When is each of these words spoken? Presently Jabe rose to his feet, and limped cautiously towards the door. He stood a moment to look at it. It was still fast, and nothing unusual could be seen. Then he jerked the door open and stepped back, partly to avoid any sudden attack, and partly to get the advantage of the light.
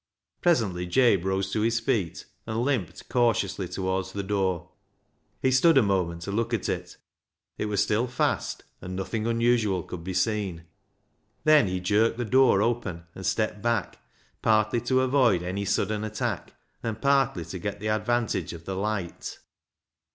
Presently 0.41 0.87
Jabe 0.87 1.21
rose 1.25 1.51
to 1.51 1.61
his 1.61 1.79
feet, 1.79 2.25
and 2.47 2.63
limped 2.63 3.07
cautiously 3.07 3.67
towards 3.67 4.13
the 4.13 4.23
door. 4.23 4.71
He 5.43 5.51
stood 5.51 5.77
a 5.77 5.83
moment 5.83 6.23
to 6.23 6.31
look 6.31 6.55
at 6.55 6.67
it. 6.67 6.97
It 7.59 7.67
was 7.67 7.83
still 7.83 8.07
fast, 8.07 8.63
and 8.81 8.95
nothing 8.95 9.27
unusual 9.27 9.83
could 9.83 10.03
be 10.03 10.15
seen. 10.15 10.63
Then 11.43 11.67
he 11.67 11.79
jerked 11.79 12.17
the 12.17 12.25
door 12.25 12.63
open 12.63 13.03
and 13.13 13.27
stepped 13.27 13.61
back, 13.61 13.99
partly 14.41 14.81
to 14.81 15.01
avoid 15.01 15.43
any 15.43 15.65
sudden 15.65 16.03
attack, 16.03 16.53
and 16.81 16.99
partly 16.99 17.45
to 17.45 17.59
get 17.59 17.79
the 17.79 17.89
advantage 17.89 18.53
of 18.53 18.65
the 18.65 18.75
light. 18.75 19.37